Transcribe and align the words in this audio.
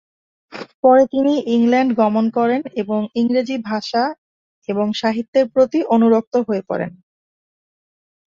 পরে 0.83 1.03
তিনি 1.13 1.33
ইংল্যান্ড 1.55 1.91
গমন 1.97 2.25
করেন 2.37 2.61
এবং 2.81 2.99
ইংরেজি 3.15 3.55
ভাষা 3.69 4.03
এবং 4.69 4.87
সাহিত্যের 4.93 5.45
প্রতি 5.53 5.79
অনুরক্ত 5.95 6.33
হয়ে 6.47 6.63
পড়েন। 6.69 6.91